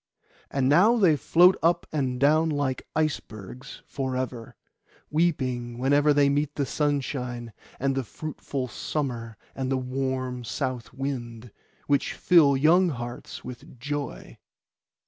And 0.49 0.67
now 0.67 0.97
they 0.97 1.15
float 1.15 1.57
up 1.61 1.85
and 1.91 2.19
down 2.19 2.49
like 2.49 2.87
icebergs 2.95 3.83
for 3.85 4.15
ever, 4.17 4.55
weeping 5.11 5.77
whenever 5.77 6.11
they 6.11 6.27
meet 6.27 6.55
the 6.55 6.65
sunshine, 6.65 7.53
and 7.79 7.93
the 7.93 8.03
fruitful 8.03 8.67
summer 8.67 9.37
and 9.53 9.71
the 9.71 9.77
warm 9.77 10.43
south 10.43 10.91
wind, 10.91 11.51
which 11.85 12.13
fill 12.13 12.57
young 12.57 12.89
hearts 12.89 13.43
with 13.45 13.79
joy. 13.79 14.39